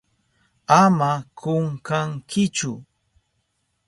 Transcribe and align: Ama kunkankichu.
Ama 0.81 1.11
kunkankichu. 1.39 2.71